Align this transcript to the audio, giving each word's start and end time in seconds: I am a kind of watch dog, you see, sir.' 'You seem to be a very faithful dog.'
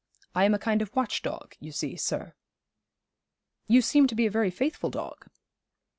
I 0.33 0.45
am 0.45 0.55
a 0.55 0.57
kind 0.57 0.81
of 0.81 0.95
watch 0.95 1.21
dog, 1.21 1.53
you 1.59 1.71
see, 1.71 1.95
sir.' 1.95 2.33
'You 3.67 3.83
seem 3.83 4.07
to 4.07 4.15
be 4.15 4.25
a 4.25 4.31
very 4.31 4.49
faithful 4.49 4.89
dog.' 4.89 5.27